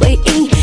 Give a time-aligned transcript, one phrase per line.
[0.00, 0.55] 回应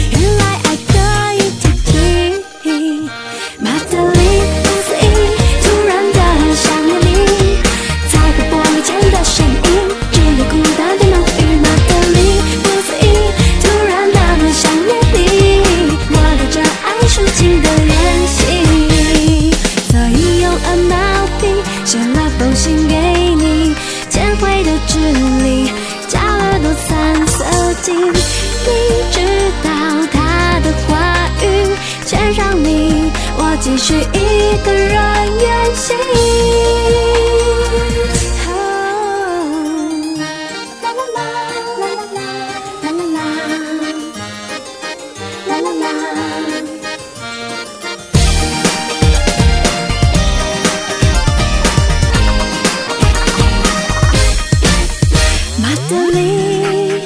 [55.84, 57.02] 马德里，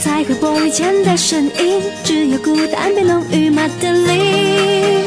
[0.00, 3.50] 彩绘玻璃前的身影，只有孤单变浓郁。
[3.50, 5.04] 马德里，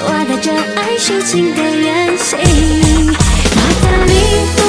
[0.00, 2.38] 我带着爱抒情的远行，
[3.54, 4.65] 马德里。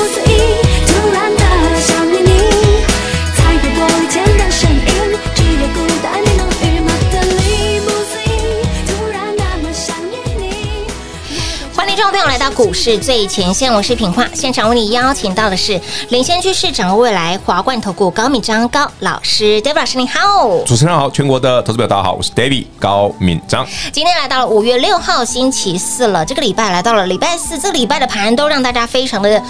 [12.55, 15.79] 股市最前线，我是品化，现场为你邀请到的是
[16.09, 23.63] 领先趋势、掌握未来华冠投顾高敏章高老师，David 老师你好，主持人好，全国的投资表大家好，我是 David 高敏章。
[23.91, 29.41] 今天来到了五月六号星期四了，这个礼拜来到了礼拜四，这个礼拜的盘都让大家非常的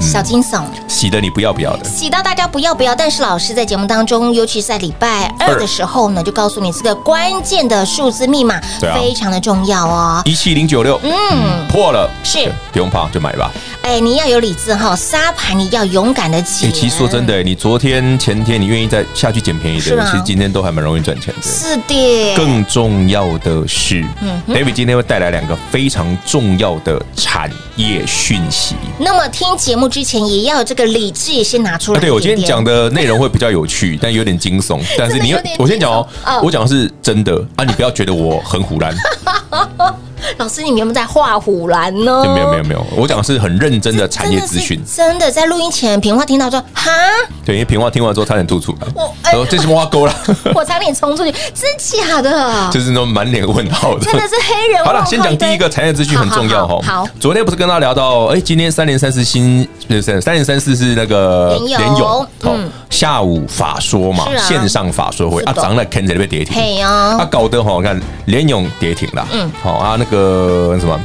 [0.00, 2.94] 小惊悚，嗯、洗的你不要不要的，洗到大家不要不要。
[2.94, 12.50] 但是老师在节目当中，尤其是在礼拜二的时候呢，就告诉你这个关键的数字密码，非常的重要哦，一七零九六，嗯，破了是。
[12.72, 13.50] 不用怕，就买吧。
[13.82, 16.72] 哎，你要有理智哈，沙盘你要勇敢的捡。
[16.72, 21.42] 其实说真的，你昨天、前天你愿意再下去捡便宜的，其实今天都还蛮容易赚钱的。
[21.42, 22.34] 是的。
[22.36, 24.04] 更重要的是
[24.46, 28.76] ，David 今天会带来两个非常重要的产业讯息。
[28.96, 32.00] 那么听节目之前，也要有这个理智也先拿出来。
[32.00, 34.80] 对，我今天讲的内容会比较有趣，但有点惊悚。
[34.96, 36.06] 但是你，我先讲哦，
[36.42, 38.94] 我讲的是真的啊，你不要觉得我很唬烂。
[40.38, 42.22] 老师，你们有没有在画虎兰呢？
[42.34, 44.80] 没有没有没有，我讲的是很认真的产业资讯。
[44.84, 46.90] 真的，在录音前，平花听到说哈，
[47.44, 48.88] 对，因为平花听完之后差点吐出来。
[48.94, 50.14] 我哎，这是挖沟了，
[50.54, 52.70] 我差点冲出去，真假的？
[52.70, 54.84] 就是那种满脸问号的，真的是黑人。
[54.84, 56.78] 好了，先讲第一个产业资讯很重要哈。
[56.82, 59.66] 好，昨天不是跟大家聊到，哎，今天三零三四新，
[60.02, 70.68] 三三零三四是那个联咏，嗯，下午法说嘛，线上法说会啊，涨了，看在那边跌停，嘿啊，搞得哈，我看联勇跌停了，嗯，好啊，那个。
[70.70, 71.00] 呃，什么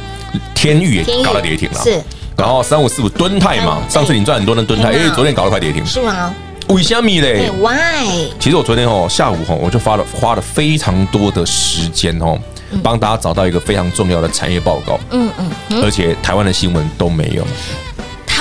[0.54, 1.98] 天域也搞到跌停了，是。
[2.36, 6.34] 然后三五四五敦泰嘛，上次你赚很多的敦泰，因为昨天搞了块跌停，是吗？
[6.68, 8.28] 为什么嘞？Why？
[8.38, 12.38] 其实我昨天哦下午哦，我就发了花了非常多的时间哦，
[12.82, 15.00] 帮大家找到一个非常重要的产业报告。
[15.12, 17.42] 嗯嗯，而且台湾的新闻都没有。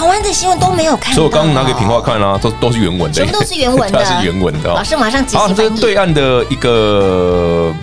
[0.05, 4.69] 台湾的新闻都没有看，所以我刚刚拿给平话看啦，都都是原文的，全部都是原文的， 是原文的。
[4.69, 5.55] 老师马上即时翻译。
[5.55, 7.73] 这是对岸的一个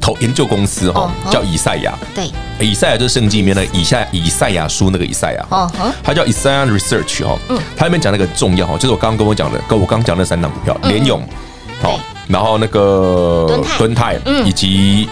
[0.00, 1.92] 投研究公司哈，叫以赛亚。
[2.14, 5.46] 对，以赛亚就是圣经里面的以赛以赛亚书那个以赛亚。
[5.50, 5.70] 哦，
[6.02, 7.38] 它叫 Isaiah Research 哈。
[7.50, 11.20] 嗯，它里面讲那个重要哈，就是我刚刚跟我讲的，跟我刚刚讲那三档股票，联咏，
[11.82, 15.06] 好，然后那个敦泰，嗯，以及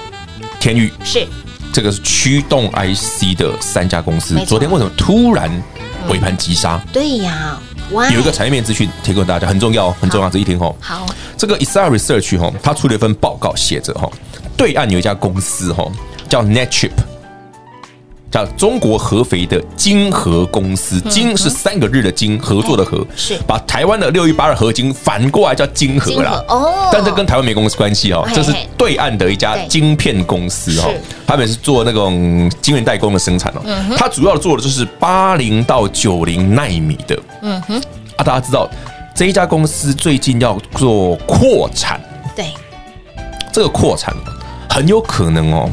[0.59, 1.29] 天宇，是
[1.71, 4.35] 这个是驱动 IC 的三家公司。
[4.47, 5.51] 昨天为什么突然？
[6.09, 7.59] 尾盘急杀，对呀，
[7.91, 10.77] 有一个产业面资讯提供大家，很重要，很重要，仔细听吼。
[10.81, 11.07] 好，
[11.37, 14.11] 这个 Isaiah Research 哈，他出了一份报告，写着哈，
[14.57, 15.91] 对岸有一家公司哈，
[16.29, 16.91] 叫 NetChip。
[18.35, 23.39] 叫中国合肥的晶合公司，晶是三个日的晶，合作的合，是。
[23.47, 26.45] 把台湾的六一八二合金反过来叫晶合啦。
[26.49, 30.93] 哦，但这跟台湾没公司关系哦，这是对岸的一家晶片公司哦，
[31.25, 33.63] 他们是做那种晶圆代工的生产哦，
[33.97, 37.17] 它主要做的就是八零到九零纳米的。
[37.43, 37.81] 嗯哼，
[38.17, 38.69] 啊，大家知道
[39.15, 42.01] 这一家公司最近要做扩产，
[42.35, 42.47] 对，
[43.53, 44.13] 这个扩产
[44.69, 45.71] 很有可能哦。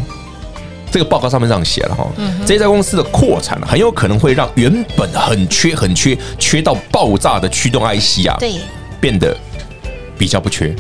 [0.92, 2.06] 这个报告上面这样写了哈，
[2.46, 8.56] 这家公司的扩产很有可能会让原本很缺、很缺、缺到爆炸的驱动 IC 啊，对，
[9.00, 9.36] 变得
[10.18, 10.76] 比较不缺。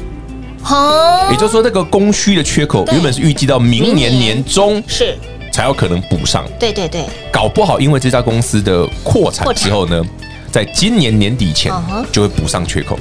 [1.31, 5.17] 也就是说，这个供需的缺口原本是预计到明年年中是。
[5.51, 6.45] 才有可能补上。
[6.57, 10.01] 对对对，搞不好因为这家公司的扩产之后呢，
[10.49, 11.69] 在今年年底前
[12.09, 12.97] 就会补上缺口。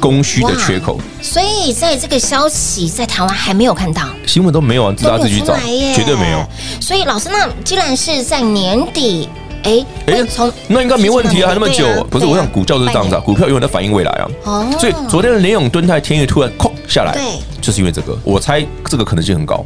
[0.00, 5.54] 供需的缺口，所以在这个消息在台湾还没有看到，新闻都没有啊，自己去找，
[5.94, 6.42] 绝对没有。
[6.80, 9.28] 所以老师，那既然是在年底，
[9.62, 12.24] 哎哎，从那应该没问题啊，还那么久，不是？
[12.24, 14.28] 我想股价就是这样子，股票永远在反映未来啊。
[14.44, 18.18] 哦，所以昨天的联永、敦泰、天宇突然哐下来，对，就是因为这个。
[18.24, 19.62] 我猜这个可能性很高。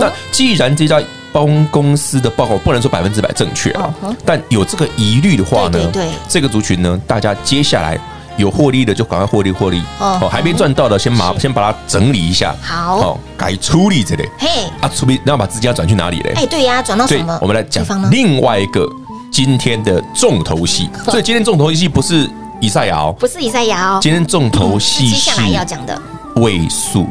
[0.00, 1.00] 那既然这家
[1.32, 3.94] 帮公司的报告不能说百分之百正确啊，
[4.24, 7.98] 但有这个疑虑的话呢，对，这个族群呢，大家接下来。
[8.38, 9.82] 有获利的就赶快获利获利。
[9.98, 12.96] 哦，还没赚到的先把先把它整理一下，好。
[12.96, 14.26] 哦，改处理这里。
[14.38, 14.48] 嘿。
[14.80, 16.32] 啊，处理然后把资金要转去哪里嘞？
[16.36, 17.38] 哎，对呀，转到什么？
[17.42, 18.88] 我们来讲另外一个
[19.30, 22.28] 今天的重头戏， 所以今天重头戏不是
[22.60, 26.00] 以赛亚，不是以赛亚哦，今天重头戏是接下来要讲的。
[26.36, 27.06] 位数。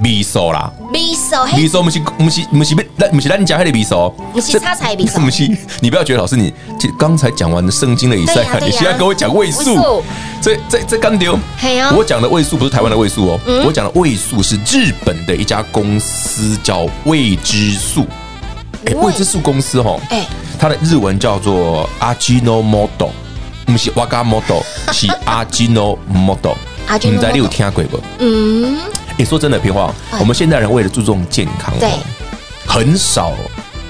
[0.00, 5.48] 米索啦，米索，米索，不是不是不是不，不是咱家那个米索，不是差财米索， 不是，
[5.80, 6.52] 你不要觉得老师你
[6.98, 10.02] 刚才讲完的圣经的以赛亚，你现在跟我讲位数，
[10.40, 11.36] 这这这刚丢，
[11.96, 18.06] 我讲的位数不是台湾的位数哦，我讲的位数是日本的一家公司叫味之素，
[18.86, 19.12] 哎，未。
[19.12, 20.24] 知数公司哈，哎，
[20.60, 23.10] 它的日文叫做阿基诺摩多，
[23.66, 26.56] 不是瓦嘎摩多，是阿基诺摩多，
[27.02, 28.00] 你们在你有听过不？
[28.20, 28.78] 嗯。
[29.18, 31.90] 你说真的，平话，我们现代人为了注重健康，对，
[32.64, 33.32] 很少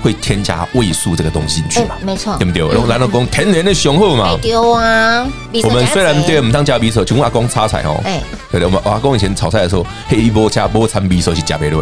[0.02, 2.66] 会添加味素这个东西进去嘛，没错，对不对？
[2.66, 5.26] 然后来老公天然的雄厚嘛，丢啊！
[5.62, 11.76] 我们虽然对我们当加匕首，请问阿公擦菜哦，哎，对的，我们阿公以前炒菜的时候，黑一波加波掺匕首是加别的，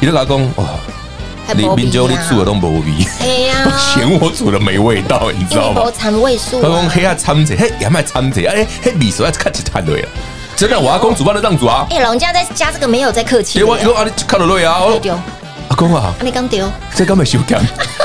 [0.00, 0.64] 你的阿公哇，
[1.54, 2.82] 你明州你煮的都没味，
[3.20, 5.82] 哎呀， 嫌我煮的没味道，你知道吗？
[5.94, 10.08] 掺味素，阿公黑啊掺着，嘿，也卖掺着，哎，黑匕首还是看起来掺对了。
[10.58, 11.86] 真的，我阿公煮饭都这样煮啊！
[11.88, 13.62] 哎，老人家在加这个没有在客气。
[13.62, 14.80] 我，你说啊，你看到累啊？
[15.00, 15.14] 丢，
[15.68, 17.60] 阿公啊，你刚丢，这刚没修改。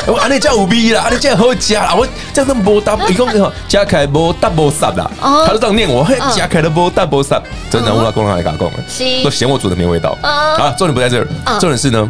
[0.05, 3.27] 我阿你叫五 B 啦，阿你这样好加啦，我这样都无 double，一共
[3.67, 5.09] 加起来无 double 三啦。
[5.19, 7.41] 他就这样念我，嘿，加起来都无 double 三。
[7.71, 10.15] 真的，我阿公来讲，都嫌我煮的没味道。
[10.21, 11.27] 啊，重点不在这儿，
[11.59, 12.07] 重点是呢，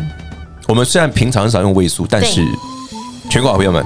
[0.67, 2.45] 我们虽然平常很少用味素，但是
[3.29, 3.81] 全国好朋友们，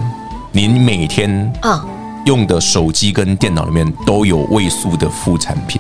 [0.51, 1.86] 您每天啊
[2.25, 5.79] 用的手机跟电脑里面都有味素的副产品。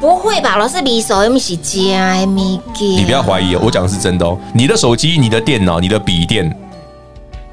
[0.00, 2.86] 不会吧，老师，你手有没是假米给？
[2.86, 4.38] 你不要怀疑哦，我讲的是真的哦。
[4.54, 6.50] 你的手机、你的电脑、你的笔电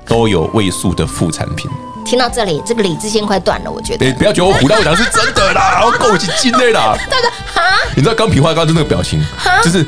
[0.05, 1.69] 都有位数的副产品。
[2.05, 4.05] 听到这里，这个理智线快断了，我觉得。
[4.05, 6.97] 你不要觉得我唬到，我讲是真的啦， 我够起劲的啦。
[7.09, 7.61] 大哥，哈？
[7.95, 9.21] 你知道刚皮花刚刚那个表情，
[9.63, 9.85] 就是。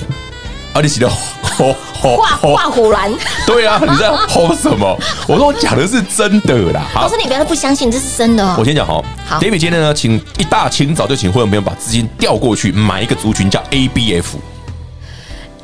[0.73, 1.09] 阿里奇的
[1.59, 3.11] 吼吼画画虎蓝，
[3.45, 4.97] 对啊，你在吼什么？
[5.27, 6.85] 我说我讲的是真的啦。
[6.95, 8.55] 老师，你不要不相信，这是真的。
[8.57, 14.23] 我先讲哈，好，David 今天呢，请一大清早就请会员朋友把资金调过去买一个族群，叫 ABF。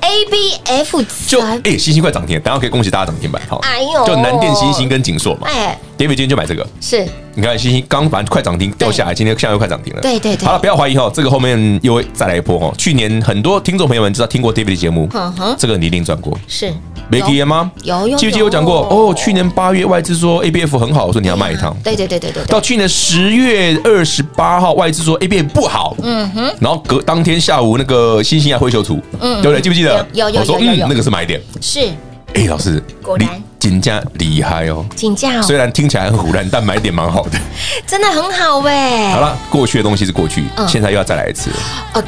[0.01, 12.73] A B F 就哎，星星快涨停，等下可以恭喜大家涨停板，好，哎呦，就南电、星星跟锦硕嘛，哎，David 今天就买这个，是，你看星星刚反正快涨停掉下来，今天现在又快涨停了，对对对，好了，不要怀疑哈，这个后面又会再来一波哈。
[12.77, 15.09] 去年很多听众朋友们知道听过 David 的节目，
[15.57, 16.71] 这个你一定赚过，是。
[17.07, 17.71] 没记得吗？
[17.83, 18.79] 有有，记不记得我讲过？
[18.89, 21.71] 哦，去年八月外资说 ABF 很好，我说你要卖一趟。
[21.83, 22.43] 对对对对对。
[22.45, 25.95] 到去年十月二十八号，外资说 ABF 不好。
[26.01, 26.51] 嗯哼。
[26.59, 29.61] 然后隔当天下午那个星星还挥袖图，嗯，对不对？
[29.61, 30.03] 记不记得？
[30.13, 30.41] 有有有。
[30.41, 31.39] 我说嗯，那个是买点。
[31.61, 31.87] 是。
[32.35, 37.39] 哎，老师，果然金价厉害哦，金价哦，虽然听起来很唬烂，但买点蛮好的，
[37.87, 39.09] 真的很好喂。
[39.11, 41.49] 好了，过去的东西是过去，现在又要再来一次。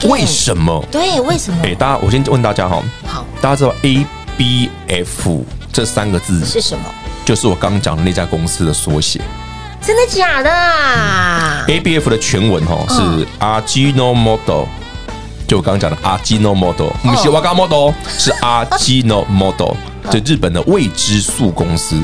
[0.10, 0.84] 为什么？
[0.92, 1.60] 对，为什么？
[1.64, 5.42] 哎，大家，我先问大家哈，好，大家知道 ABF
[5.72, 6.84] 这三个字是什么？
[7.26, 9.22] 就是我刚刚讲的那家公司的缩写。
[9.82, 14.66] 真的假的啊？ABF 的全文哈是 Ajinomoto。
[15.48, 19.74] 就我刚刚讲的 Ajinomoto，不是 Wagamoto，是 Ajinomoto，
[20.12, 22.02] 就日本的未知数公司。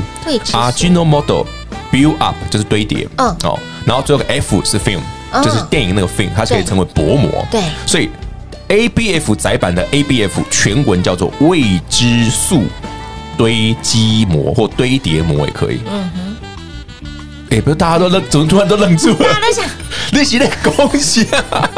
[0.52, 1.46] Ajinomoto
[1.92, 5.00] build up 就是堆叠，嗯哦，然后最后个 F 是 film，
[5.42, 7.46] 就是电影那个 film，它是可以称为薄膜。
[7.50, 8.10] 对，所以
[8.68, 12.64] ABF 窄版的 ABF 全文叫做未知数
[13.36, 15.80] 堆积膜或堆叠膜也可以。
[15.86, 16.36] 嗯哼，
[17.50, 19.16] 哎，不是大家都愣，怎么突然都愣住了？
[19.18, 19.64] 大家都想，
[20.12, 21.70] 那些那恭喜啊！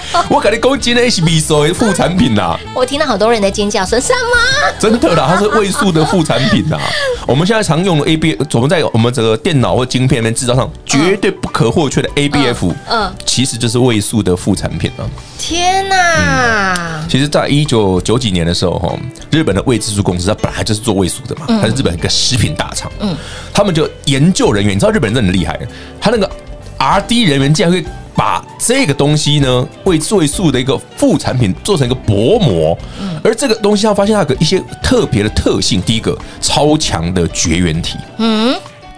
[0.28, 2.60] 我给你攻击的是味素的副产品呐、啊！
[2.74, 4.72] 我听到好多人在尖叫，说什么？
[4.78, 6.82] 真的啦，它是味素的副产品呐、啊！
[7.26, 15.06] 我们现在常用的 A B，我们在我们这个电脑或晶片里面制造上绝对不可或缺的 A B F，嗯，其实就是味素的副产品啊！
[15.38, 17.04] 天哪！
[17.08, 18.96] 其实，在一九九几年的时候，哈，
[19.30, 23.16] 日本的味之素公司它本来就是做味素的嘛，它是日本一个食品大厂，嗯，
[23.52, 25.58] 他们就研究人员，你知道日本人真的很厉害，
[26.00, 26.30] 他那个
[26.78, 27.84] R D 人员竟然会。
[28.14, 32.78] 把这个东西呢，为味素的一个副产品做成一个薄膜，
[33.24, 35.80] 而这个东西，他发现它有一些特别的特性。
[35.82, 38.54] 第一个，超强的绝缘体，嗯，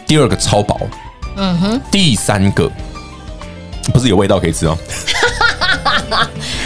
[0.07, 0.79] 第二个超薄，
[1.37, 2.71] 嗯哼，第三个
[3.93, 4.77] 不是有味道可以吃哦。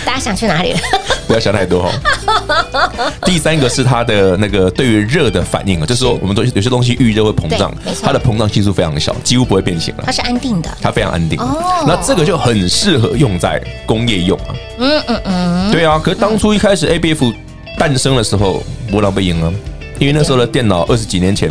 [0.09, 0.79] 大家想去哪里了？
[1.29, 1.93] 不要想太多哦。
[3.27, 7.71] 第三个是它的那个对于热的反应啊，就是说我们都有些东西遇热会膨胀，
[8.03, 10.05] 它的膨胀系数非常小，几乎不会变形了。
[10.07, 11.39] 它是安定的，它非常安定。
[11.39, 14.55] 哦，那这个就很适合用在工业用啊。
[14.79, 16.01] 嗯嗯嗯，对啊。
[16.03, 17.35] 可是当初一开始 ABF
[17.77, 19.53] 诞生的时候，波浪被赢了，
[19.99, 21.51] 因为那时候的电脑二十几年前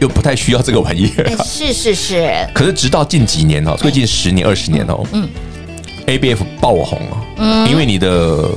[0.00, 1.44] 又不太需要这个玩意儿。
[1.44, 2.48] 是是是。
[2.54, 5.28] 可是直到近几年哦，最近十年二十年哦，嗯。
[6.06, 8.50] ABF 爆红了，嗯，因为你的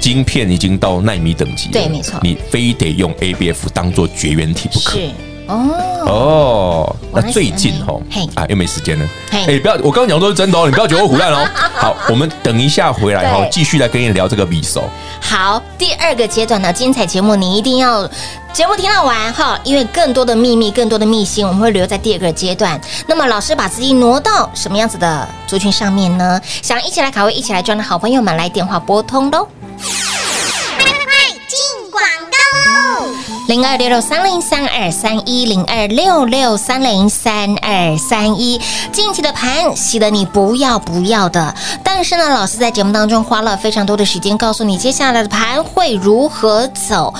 [0.00, 4.98] 晶片已经到纳米等级了，对，没错，你非得用 ABF 当做绝缘体不可。
[4.98, 5.10] 是
[5.50, 7.94] 哦哦，那最近哈，
[8.36, 11.44] 啊，又没时间了，哎，不要，我刚刚讲的都是真的哦，你不要觉得我胡乱哦。
[11.74, 14.84] 好，我们等一下回来哈，继续来跟你聊这个匕首。
[15.20, 18.08] 好，第二个阶段的精彩节目，你一定要
[18.52, 22.80] 节目听到完哈，因为更多的秘密、更多的秘辛，我们会留在第二个阶段。
[23.06, 26.40] 那么，老师把资金挪到什么样子的族群上面呢？
[26.62, 29.48] 想一起来卡位、一起来赚的好朋友们，来电话拨通喽。
[33.50, 38.60] 零二六六三零三二三一零二六六三零三二三一，
[38.92, 41.52] 近期的盘洗得你不要不要的，
[41.82, 47.12] 但是呢，老师在节目当中花了非常多的时间，告诉你接下来的盘会如何走。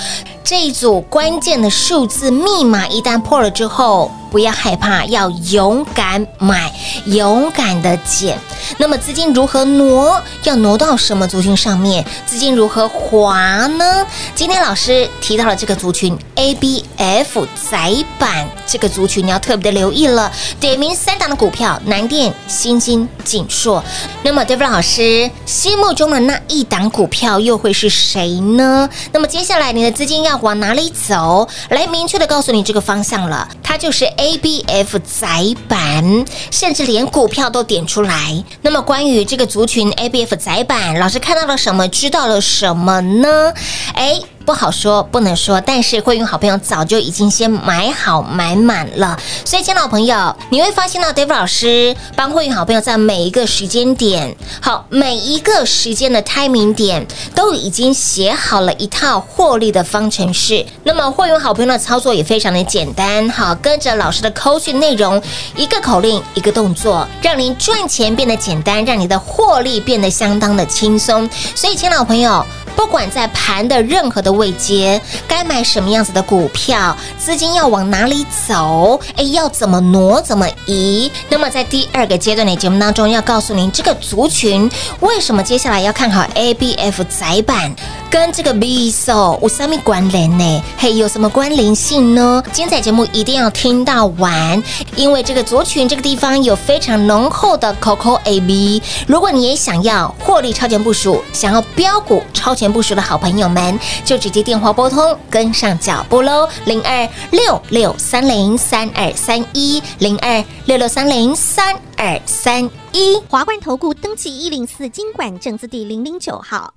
[0.44, 6.72] 这一组关键的数字密码一旦破了之后，不要害怕，要勇敢买，
[7.06, 8.38] 勇敢的减。
[8.78, 10.20] 那么资金如何挪？
[10.44, 12.04] 要挪到什么族群上面？
[12.24, 14.06] 资金如何滑呢？
[14.34, 20.30] 今天老师提到了这个族群 ABF 载板这个族群，你要特别的留意了。
[20.60, 23.82] 点名三档的股票：南电、新金、景硕。
[24.22, 28.88] 那么 David 老师心目中的那一档股票又会是谁呢？
[29.12, 31.48] 那么接下来你的资金要往哪里走？
[31.70, 38.44] 来明确的告诉你这个方向了，它就是 ABF 窄板，甚至连股票都点出来。
[38.60, 41.88] 那么关于这个族群 ABF 窄板，老师看到了什么？
[41.88, 43.52] 知道了什么呢？
[43.94, 44.20] 哎。
[44.50, 60.66] 不好说，不能说，但是会员好朋友早就已经先买好买满了，所以，亲爱的朋友，你会发现到 David 老师帮会员好朋友在每一个时间点，好，每一个时间的 timing 点都已经写好了一套获利的方程式。
[60.82, 65.22] 那么，会员好朋友的操作也非常的简单，好，跟着老师的扣讯内容，
[65.54, 71.30] 一个口令，一个动作，让您赚钱变得简单，让你的获利变得相当的轻松。
[71.54, 72.44] 所以，亲爱的朋友。
[72.80, 78.98] 不管在盘的任何的位阶，该买什么样子的股票，资金要往哪里走？
[79.16, 81.12] 哎，要怎么挪，怎么移？
[81.28, 84.68] 那么在第二个阶段的节目当中，要告诉您这个族群
[85.00, 87.70] 为什么接下来要看好 ABF 窄板，
[88.10, 90.62] 跟这个 B S O 有什么关联呢？
[90.78, 92.42] 嘿，有什么关联性呢？
[92.50, 94.60] 精彩节目一定要听到完，
[94.96, 98.82] 因为这个族群这个地方有非常浓厚的 Coco AB。
[99.06, 102.69] 如果你也想要获利超前部署，想要标股超前。
[102.72, 106.48] 部署的好朋友们，就直接电话拨通，跟上脚步喽！
[106.66, 113.16] 零二六六三零三二三一，零二六六三零三二三一。
[113.28, 116.74] 华冠投顾登记一零四经管证字第零零九号。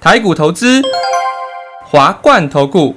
[0.00, 0.82] 台股投资，
[1.84, 2.96] 华冠投顾。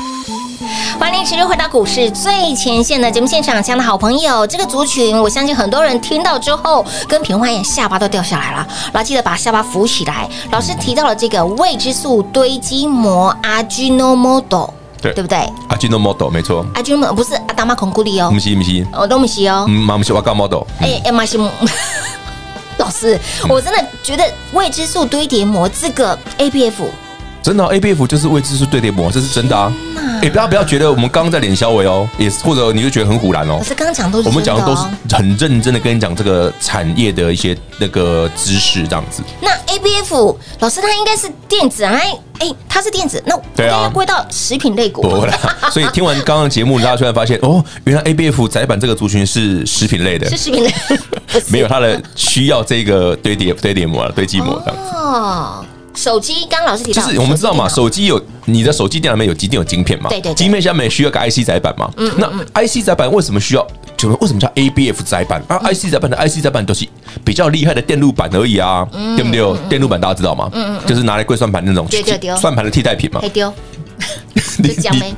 [1.01, 8.67] 欢迎持续回到股市最前线的节目现场，亲爱的好朋友，这个族群，我相信很多人听到之后，跟平花眼，下巴都掉下来了。
[8.93, 10.29] 来，记得把下巴扶起来。
[10.51, 14.69] 老师提到了这个未知数堆积膜，Ajinomoto，
[15.01, 15.39] 对对不对
[15.69, 21.49] ？Arginomodel 没错，Ajinomoto 不是阿达玛孔古里哦，不是不是，我都不是哦，嗯，不是瓦嘎 model，哎哎，马西姆，
[22.77, 26.73] 老师，我真的觉得未知数堆叠膜这个 ABF。
[27.41, 29.73] 真的，A B F 就是未知数堆叠膜，这是真的啊！
[30.21, 33.57] 哎，不要不要觉得我们刚刚在脸小伟哦，也或者你就觉得很唬烂哦。
[33.57, 34.83] 可是刚刚讲都是我们讲的都是
[35.15, 39.23] 很认真的跟你讲这个产业的一些那个知识这样子。
[39.41, 41.99] 那 A B F 老师他应该是电子啊？
[42.39, 45.01] 哎，他是电子，那对啊，归到食品类股。
[45.01, 45.33] 不啦，
[45.71, 50.71] 所以听完刚刚的节目，大家突然发现哦，原来 A B F 窄板这个族群是食品类的，是食品类，
[51.49, 55.65] 没有它的需要这个堆叠堆叠膜堆积膜这样子哦。
[55.95, 62.27] 手机刚刚老师提到，就是我们知道嘛，手机有你的手机电脑里面有机电有晶片嘛，对对，晶片下面需要个 IC 载板嘛，嗯，那
[62.65, 63.67] IC 载板为什么需要？
[63.97, 66.87] 就为什么叫 ABF 载板啊？IC 载板的 IC 载板都是
[67.23, 69.69] 比较厉害的电路板而已啊，对不对？
[69.69, 70.49] 电路板大家知道吗？
[70.53, 71.87] 嗯嗯，就是拿来柜算盘那种，
[72.39, 73.21] 算盘的替代品嘛。
[74.57, 75.13] 你讲没？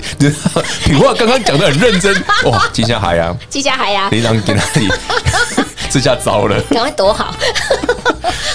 [0.84, 2.14] 品话刚刚讲的很认真
[2.46, 4.90] 哇，金虾海呀，金虾海呀，你让给哪里？
[5.94, 7.36] 这下糟了，赶快躲好。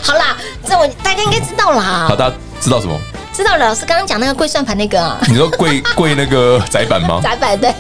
[0.02, 2.06] 好啦，这我大家应该知道啦。
[2.08, 2.98] 好，大家知道什么？
[3.32, 5.16] 知道了，老师刚刚讲那个跪算盘那个啊。
[5.28, 7.20] 你说跪跪那个窄板吗？
[7.22, 7.72] 窄板对。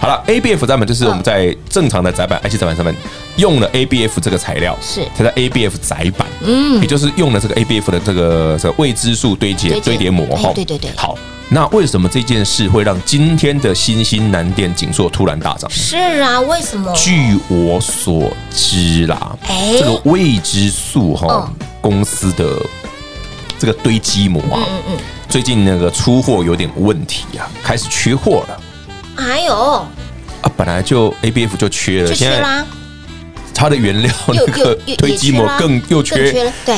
[0.00, 2.94] 好了，ABF 载板就是我们在正常的窄板 IC 窄板上面
[3.34, 10.52] 用了 ABF 这个材料，是它叫 ABF 窄板，嗯，也就是用了这个 ABF 的这个这个未知数堆叠堆叠膜哈。
[10.54, 10.92] 对对对。
[10.96, 11.18] 好。
[11.54, 15.70] 那为什么这件事会让今天的新兴南电景硕突然大涨？
[15.70, 16.90] 是啊，为什么？
[16.94, 22.56] 据我所知啦，哎，这个未知数哈公司的
[23.58, 28.60] 这个堆积膜啊，嗯嗯，最近那个出货有点问题啊，开始缺货了。
[29.16, 29.86] 哎呦，啊，
[30.56, 32.64] 本来就 ABF 就缺了，现在
[33.52, 36.76] 它的原料那个堆积膜更又缺了，对。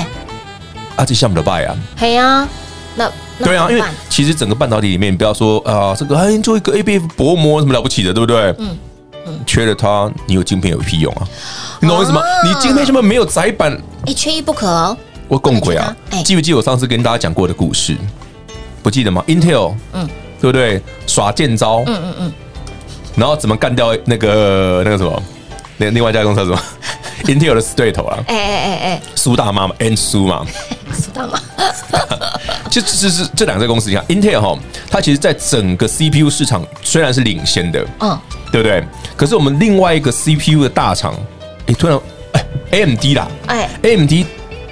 [0.96, 2.48] 啊，这项目的败啊，嘿啊，
[2.96, 3.08] 那。
[3.42, 8.55] 对啊，因为其实整个半导体里面，你不要说啊，这个哎做一个 ABF 薄膜什么了不起的，对不对？
[8.59, 8.77] 嗯
[9.27, 11.27] 嗯，缺了它，你有晶片有屁用啊？
[11.81, 12.20] 你懂我意思吗？
[12.44, 14.97] 你晶片什么没有载板，一，缺一不可哦。
[15.29, 15.97] 我共鬼啊！
[16.23, 17.97] 记不记得我上次跟大家讲过的故事？
[18.83, 20.07] 不记得吗？Intel，嗯，
[20.38, 20.83] 对不对？
[21.07, 22.33] 耍剑招，嗯嗯嗯，
[23.16, 25.23] 然后怎么干掉那个那个什么？
[25.79, 26.59] 那另外一家公司什么？
[27.25, 28.18] Intel 的死对头啊！
[28.29, 30.44] 哎哎哎哎，苏大妈嘛，N 苏嘛，
[30.92, 31.40] 苏大妈。
[32.74, 34.58] 就这是这两个公司，你看 Intel 哈，
[34.90, 38.18] 它其实在整个 CPU 市场虽然是领先的，嗯，
[38.50, 38.82] 对不对？
[39.16, 41.14] 可是我们另外一个 CPU 的大厂，
[41.68, 41.96] 哎，突然
[42.32, 44.12] 哎，AMD 啦，哎，AMD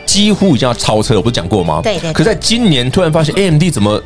[0.05, 1.81] 几乎已经要超车，我不是讲过吗？
[1.81, 2.13] 对对。
[2.13, 4.03] 可在今年突然发现 AMD 怎么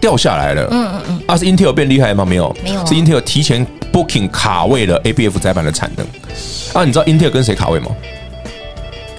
[0.00, 0.66] 掉下来了？
[0.72, 1.22] 嗯嗯嗯。
[1.28, 2.24] 啊，是 Intel 变厉害吗？
[2.24, 6.04] 没有，没有，是 Intel 提前 Booking 卡位了 ABF 载板的产能。
[6.72, 7.90] 啊，你知道 Intel 跟谁卡位吗？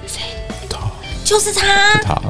[0.06, 0.20] 谁？
[0.68, 0.78] 他，
[1.24, 2.20] 就是他，是他。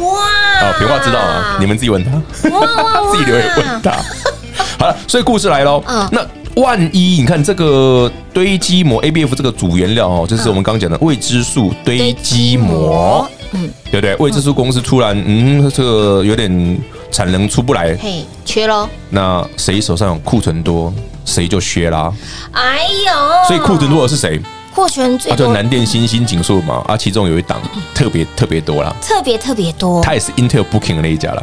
[0.00, 0.68] 哇！
[0.68, 2.10] 哦，平话知道啊，你们自己问他，
[2.50, 3.92] 哇自己留言问他。
[4.78, 5.82] 好了，所以故事来喽。
[5.86, 6.26] 嗯，那
[6.62, 14.16] 万一你看这个堆积膜 ABF 这个主原料哦，就是我们刚刚讲的未知数堆积膜，嗯，对不对？
[14.16, 16.78] 未知数公司突然嗯，这个有点
[17.10, 18.88] 产能出不来，嘿，缺喽。
[19.10, 20.92] 那谁手上有库存多，
[21.24, 22.12] 谁就削啦。
[22.52, 24.40] 哎呦，所以库存多的是谁？
[24.76, 27.58] 获权最多，就南电、新兴、景硕嘛，啊，其中有一档
[27.94, 31.42] 特别特别多啦，特别特别多，它也是 Intel Booking 的那一家啦，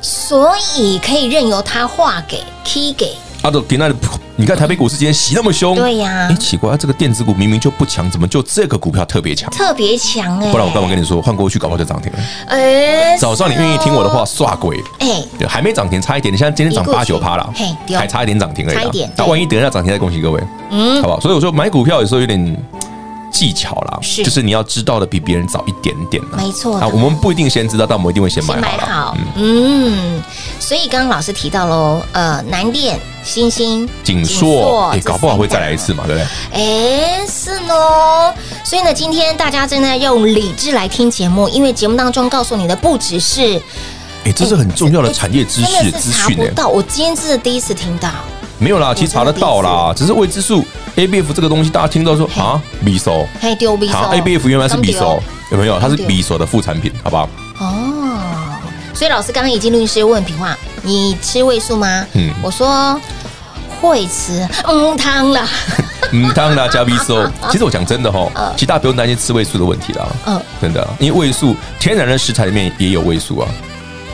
[0.00, 3.14] 所以可以任由他划给 key 给。
[3.42, 3.92] 啊，都给那，
[4.36, 9.50] 你看台北股市今天洗那么凶，对呀，哎，奇怪，这个电子股明明就不强，怎么就这个股票特别强？
[9.50, 10.50] 特别强哎！
[10.52, 12.18] 不然我干嘛跟你说，换过去搞不好就涨停了？
[12.46, 19.12] 哎，早上你愿意听我的话，刷鬼哎，还没涨停，差一点，你现在今天涨八九趴了，嘿，还差一点涨停而已，差一点。
[19.16, 21.20] 那万一等一下涨停，再恭喜各位，嗯，好不好？
[21.20, 22.56] 所以我说买股票有时候有点。
[23.32, 26.36] 技巧啦，是就是你要知道的比别人早一点点啦。
[26.36, 30.22] 没错啊，我们不一定先知道，但我们一定会先买先买好嗯，
[30.60, 36.26] 所以刚刚老师提到喽，呃，南电、新兴、景硕，搞不好会再来一次嘛，对不对？
[36.52, 37.74] 哎，是呢。
[38.64, 43.60] 所以呢，今天大家正在用理智来听节目，因为节目当中告诉你的不只是
[44.24, 46.44] 哎，这是很重要的产业知识资讯呢。
[46.44, 46.68] 查不到。
[46.68, 48.08] 我今天真的第一次听到，
[48.58, 50.64] 没有啦，其实查得到啦，只是未知数
[50.96, 55.78] ABF 这个东西，大家听到说啊，米手，嘿，丢比好，ABF 原来是米手，有没有？
[55.78, 57.28] 它是对米手的副产品，好不好？
[58.92, 58.94] 哦。
[58.94, 62.06] 所以老师刚刚已经律师问平话，你吃味素吗？
[62.14, 63.00] 嗯我说
[63.80, 65.46] 会吃，嗯，汤了，
[66.12, 67.18] 嗯，汤啦加 V 素。
[67.50, 70.06] 其实我讲真的哈，其实大家不用担心吃味素的问题啦。
[70.26, 73.48] 嗯真的，因为味素天然的食材里面也有味素啊。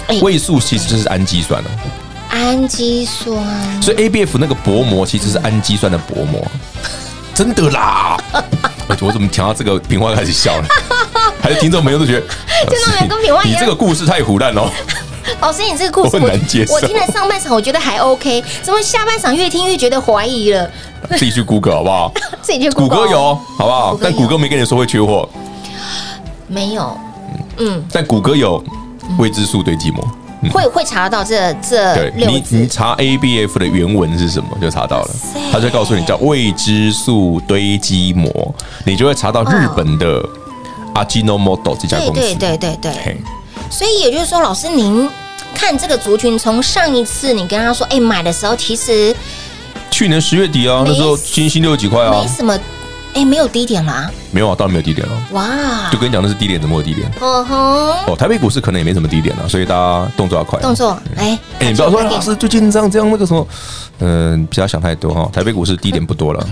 [0.06, 1.68] 哎味素其实就是氨基酸哦，
[2.30, 3.36] 氨基酸，
[3.82, 6.42] 所以 ABF 那个薄膜其实是氨基酸的薄膜，
[7.34, 8.16] 真的啦。
[8.88, 10.66] 我 我怎么听到这个平花开始笑了？
[11.48, 12.20] 还是听众朋友都觉得，
[12.68, 14.68] 听众朋友跟平花一样 你这个故事太胡乱哦。
[15.40, 20.70] 老师，你这个故事我很难接受我听了上半场我觉得还 OK，怎么下半场越听越觉得怀疑了？
[21.10, 22.12] 自己去 Google 好不好？
[22.42, 23.98] 自己去谷 Google 歌有好不好谷？
[23.98, 25.28] 歌有但谷歌没跟你说会缺货，
[26.46, 26.98] 没有？
[27.58, 28.62] 嗯，但谷歌有
[29.18, 30.04] 未知数堆积膜。
[30.52, 35.40] 会会查到这这对你，你字查 ABF 的原文是什么，就查到了塞。
[35.50, 40.22] 他就告诉你叫未知数堆积膜，你就会查到日本的
[41.04, 42.20] Ajinomoto 这家对公司。
[42.20, 43.16] 对对对对，对，
[43.70, 45.08] 所以也就是说，老师您
[45.54, 49.14] 看这个族群，从上一次你跟他说，哎，买的时候其实
[49.90, 52.58] 去年十月底啊，那时候新兴六十几块啊没，什么，
[53.14, 55.14] 哎，没有低点啦，没有啊，当然没有低点了。
[55.32, 57.10] 哇，就跟你讲，那是低点，怎么会有低点？
[57.20, 57.56] 哦吼，
[58.12, 60.60] 哦，台北股市可能也没什么低点了，所以大家动作要快。
[60.60, 63.46] 动作，哎，哎，你不要说老师最近这样这样那个什么，
[64.00, 65.28] 嗯，不要想太多哈。
[65.32, 66.46] 台北股市低点不多了。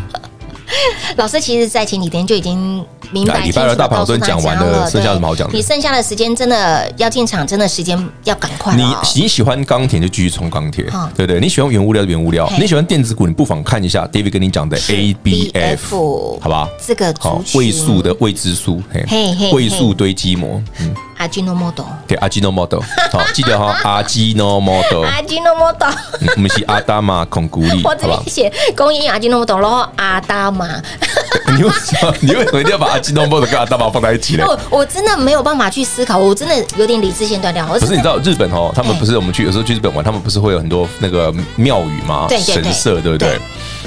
[1.16, 5.54] 老师其实，在前几天就已经明白哎礼拜二大盘我都讲完了了，剩下有什么好讲的？
[5.56, 9.00] 你剩下的时间真的要进场，真的时间要赶快你哦。
[9.14, 11.40] 你喜欢钢铁就继续冲钢铁好，对不对？
[11.40, 16.68] 你喜欢原物料就原物料，你喜欢电子股，你不妨看一下 David 跟你讲的 ABF，好吧？
[16.84, 19.04] 这个好位数的未知数，嘿。
[19.08, 25.94] 嘿嘿位数堆积膜，嗯，阿基诺 model，对，阿基诺 model，好， 记得哈，Ajinomoto，阿基诺 model，
[26.34, 28.00] 我们是阿达玛孔古力， 我好吧？
[28.00, 30.65] 这边写公益阿基诺莫多，然后阿达玛，
[31.56, 34.44] 你为什么你为什么一定要把 Ajinomoto 跟阿达玛放在一起呢？
[34.48, 37.66] 我我真的没有办法去思考，我真的有点理智线断掉。
[37.66, 42.26] 可可是你知道日本哦，他们不是我们去有时候去日本玩，他们不是会有很多那个庙宇吗？
[42.28, 43.40] 神社对不对对？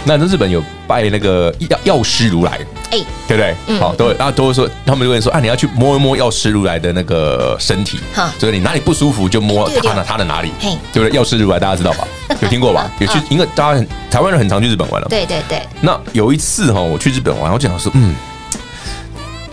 [0.05, 2.59] 那日本有拜那个药药师如来，
[2.91, 3.55] 哎，对不对？
[3.67, 3.79] 嗯。
[3.79, 11.15] 好，都会，然后都会说，他们就会说啊，你要去摸一摸药师如来的那个身体哈，所以你哪里不舒服就摸他的他的哪里嘿，对不对？
[11.15, 12.07] 药师如来大家知道吧？
[12.41, 12.89] 有听过吧？
[12.99, 15.07] 有去嗯，因为大家很台湾人很常去日本玩了。
[15.09, 18.15] 对对对，那有一次哈，我去日本玩，我就想说，嗯，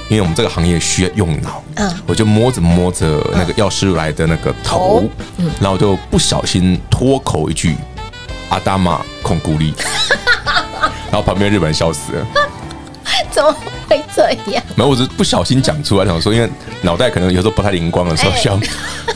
[0.09, 1.93] 因为我们这个行业需要用脑，嗯。
[2.07, 5.51] 我就摸着摸着那个药师如来的那个头头，嗯。
[5.61, 7.75] 然后就不小心脱口一句
[8.49, 9.75] “阿达玛孔古力”，
[11.11, 12.27] 然后旁边日本人笑死了。
[13.31, 13.55] 怎么
[13.89, 14.63] 会这样？
[14.75, 16.51] 没有，我只是不小心讲出来，想说，因为
[16.83, 18.59] 脑袋可能有时候不太灵光的时候，哎需要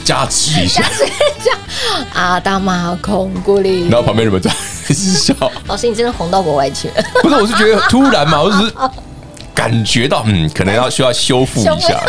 [0.05, 0.83] 加持一下。
[2.15, 5.35] 阿达玛孔古力然，后旁边日本人在笑，
[5.67, 6.95] 老师你真的红到国外去了。
[7.23, 8.73] 不是，我是觉得突然嘛，我只是
[9.55, 12.01] 感觉到，嗯，可能要需要修复一下，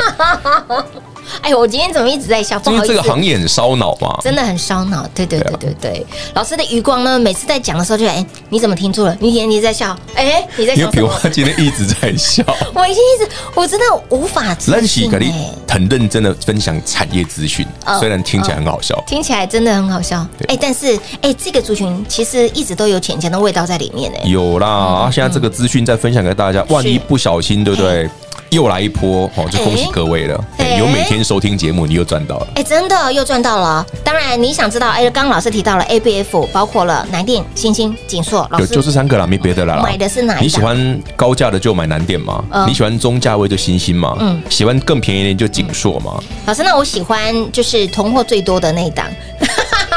[1.42, 2.60] 哎，我今天怎么一直在笑？
[2.60, 4.18] 不因为好意思，这个行业很烧脑嘛。
[4.22, 5.08] 真的很烧脑。
[5.14, 9.18] 对对对对啊对对，老师的余光呢，每次在讲的时候就哎，你怎么听错了？
[9.20, 9.96] 你眼你在笑？
[10.16, 11.20] 哎，你在 因为平笑什么？
[11.24, 15.52] 花今天一直在笑， 我已经一直，我真的无法置兰喜肯定信哎。
[15.70, 19.02] 很认真的分享产业资讯嗯，虽然听起来很好笑。
[19.08, 24.22] 听起来真的很好笑，哎，但是哎，这个族群其实一直都有浅浅的味道在里面哎。
[24.26, 28.10] 有啦，啊现在这个资讯再分享给大家，万一不小心，对不对？
[28.52, 30.38] 又来一波哦，就恭喜各位了。
[30.78, 32.48] 有每天收听节目，你又赚到了。
[32.56, 33.86] 哎，真的又赚到了。
[34.04, 39.84] 当然，你想知道，哎，刚刚老师提到了 ABF，包括了南电、新星、景硕，师就这三个啦，没别的啦啦。
[39.84, 49.08] 买的是哪你喜欢高价的就买南电嘛嗯，你喜欢中价位就新星嘛，嗯喜欢更便宜一点就景硕嘛，老师，那我喜欢就是囤货最多的那一档，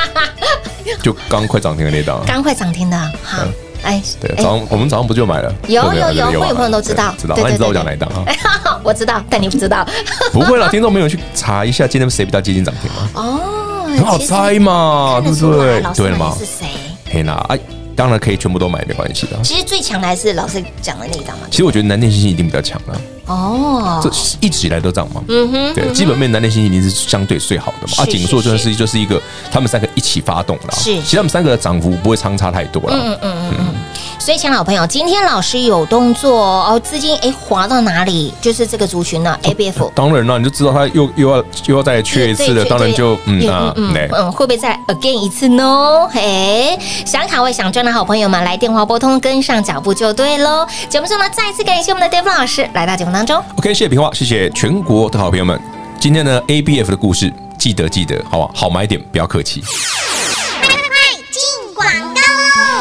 [1.03, 2.25] 就刚快涨停的那档啊。
[2.25, 2.97] 刚快涨停的。
[3.23, 3.43] 好，
[3.85, 5.55] 哎，对，哎早上我们早上不就买了？
[5.69, 7.35] 有有有对会有朋友都知道知道。
[7.37, 8.25] 那你知道我讲哪一档啊？
[8.27, 8.37] 哎，
[8.83, 9.87] 我知道，但你不知道。
[10.33, 13.09] 不会啦，听众朋友去查一下，今天谁比较接近涨停吗？
[13.15, 16.45] 哦，很好猜嘛，对不对对了嘛是？
[16.45, 16.67] 谁？
[17.11, 17.59] 嘿啦，哎，
[17.95, 19.37] 当然可以全部都买，没关系的。
[19.43, 21.47] 其实最强的还是老师讲的那一档嘛。
[21.51, 24.11] 其实我觉得南电信息一定比较强了，哦，这
[24.41, 25.23] 一直以来都涨嘛。
[25.29, 27.95] 嗯哼，对，基本面南电新兴一定是相对最好的嘛。
[27.99, 30.77] 啊，是景硕就是就是一个他们三个一起发动的啊。
[30.77, 32.97] 是其实他们三个的涨幅不会相差太多了。
[32.97, 33.75] 嗯嗯嗯嗯。
[34.19, 38.33] 所以，亲爱的好朋友，今天老师有动作哦，资金哎滑到哪里？
[38.41, 39.91] 就是这个族群呢，ABF。
[39.95, 46.09] 当然了，你就知道他又又要又要再缺一次了，当然就嗯啊嗯嗯，会不会再 again 一次呢？
[46.11, 50.67] 嘿，想卡位想赚的好朋友们，来电话拨通，跟上脚步就对喽。
[50.89, 53.37] 节目中呢，再次感谢我们的 David 老师来到节目当中。
[53.57, 55.61] OK，谢谢平话，谢谢全国的好朋友们。
[56.01, 58.51] 今天呢，ABF 的故事记得记得，好不好？
[58.55, 59.63] 好买点，不要客气。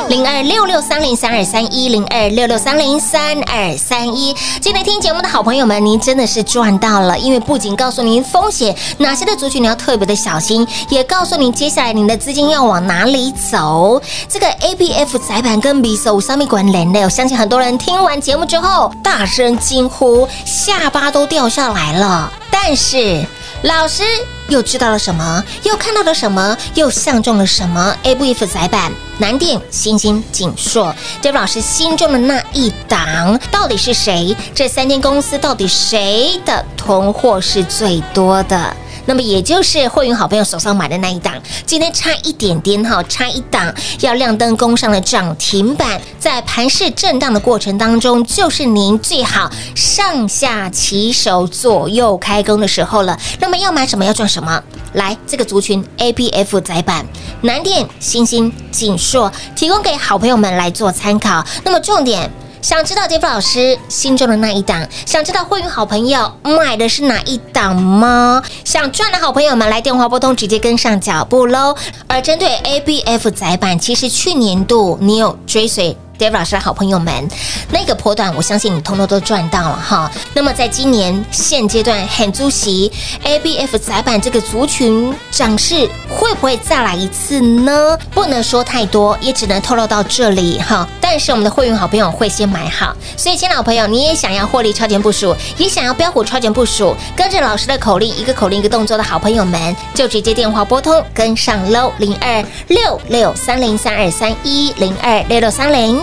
[0.10, 14.02] 零二六六三零三二三一零二六六三零三二三一，今天听节目的好朋友们，您真的是赚到了，因为不仅告诉您风险哪些的族群你要特别的小心，也告诉您接下来您的资金要往哪里走。
[14.28, 22.32] 这个 ABF 载板跟 MISO 上面关联的，我相信很多人听完节目之后大声惊呼，下巴都掉下来了。
[22.52, 23.26] 但是
[23.64, 24.04] 老师
[24.50, 25.44] 又知道了什么？
[25.64, 26.58] 又看到了什么？
[26.76, 28.92] 又相中了什么？ABF 载板。
[29.20, 34.36] 南电、欣兴、景硕这部老师心中的那一档到底是谁？
[34.54, 38.76] 这三间公司到底谁的囤货是最多的？
[39.06, 41.34] 那么也就是会员好朋友手上买的那一档，
[41.66, 53.20] 今天差一点点哈，差一档要亮灯攻上了涨停板，在盘势震荡的过程当中，就是您最好上下起手、左右开工的时候了。
[53.40, 54.64] 那么要买什么，要赚什么？
[54.94, 57.06] 来，这个族群 ABF 载板、
[57.42, 61.46] 南电、欣兴、景硕，提供给好朋友们来做参考。
[61.64, 62.32] 那么重点。
[62.64, 64.88] 想知道杰夫老师心中的那一档？
[65.06, 68.42] 想知道会员好朋友买的是哪一档吗？
[68.64, 71.76] 想赚的好朋友们来电话拨通，直接跟上脚步喽。
[72.08, 75.98] 而针对 ABF 载版，其实去年度你有追随。
[76.18, 77.28] David 老师的好朋友们，
[77.72, 80.12] 那个波段，我相信你通通都赚到了哈。
[80.34, 82.92] 那么在今年现阶段很足席
[83.24, 87.98] ABF 载板这个族群涨势会不会再来一次呢？
[88.12, 90.88] 不能说太多，也只能透露到这里哈。
[91.02, 106.03] 但是我们的会员好朋友会先买好，所以亲老朋友，你也想要获利超前部署，也想要标股超前部署，跟着老师的口令，一个口令一个动作的好朋友们，就直接电话拨通跟上喽，零二六六三零三二三一零二六六三零。